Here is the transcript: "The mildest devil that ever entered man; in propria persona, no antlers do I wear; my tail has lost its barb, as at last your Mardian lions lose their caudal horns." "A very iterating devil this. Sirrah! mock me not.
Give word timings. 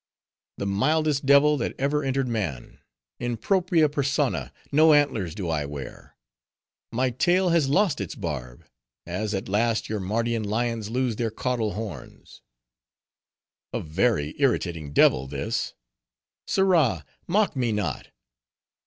"The 0.57 0.65
mildest 0.65 1.27
devil 1.27 1.57
that 1.57 1.75
ever 1.77 2.03
entered 2.03 2.27
man; 2.27 2.79
in 3.19 3.37
propria 3.37 3.87
persona, 3.87 4.51
no 4.71 4.93
antlers 4.93 5.35
do 5.35 5.47
I 5.47 5.63
wear; 5.67 6.15
my 6.91 7.11
tail 7.11 7.49
has 7.49 7.69
lost 7.69 8.01
its 8.01 8.15
barb, 8.15 8.65
as 9.05 9.35
at 9.35 9.47
last 9.47 9.89
your 9.89 9.99
Mardian 9.99 10.41
lions 10.41 10.89
lose 10.89 11.17
their 11.17 11.29
caudal 11.29 11.73
horns." 11.73 12.41
"A 13.73 13.79
very 13.79 14.33
iterating 14.41 14.91
devil 14.91 15.27
this. 15.27 15.75
Sirrah! 16.47 17.05
mock 17.27 17.55
me 17.55 17.71
not. 17.71 18.07